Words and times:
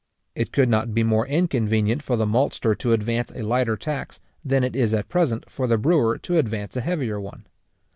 It 0.33 0.51
could 0.51 0.67
not 0.67 0.95
be 0.95 1.03
more 1.03 1.27
inconvenient 1.27 2.01
for 2.01 2.15
the 2.17 2.25
maltster 2.25 2.73
to 2.75 2.91
advance 2.91 3.31
a 3.35 3.43
lighter 3.43 3.77
tax, 3.77 4.19
than 4.43 4.63
it 4.63 4.75
is 4.75 4.95
at 4.95 5.09
present 5.09 5.47
for 5.47 5.67
the 5.67 5.77
brewer 5.77 6.17
to 6.17 6.37
advance 6.39 6.75
a 6.75 6.81
heavier 6.81 7.21
one. 7.21 7.45